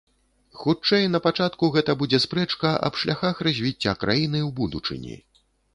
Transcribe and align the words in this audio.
Хутчэй, 0.61 1.03
напачатку 1.15 1.69
гэта 1.77 1.91
будзе 2.01 2.21
спрэчка 2.25 2.73
аб 2.89 2.93
шляхах 3.05 3.35
развіцця 3.51 3.93
краіны 4.07 4.39
ў 4.47 4.55
будучыні. 4.61 5.15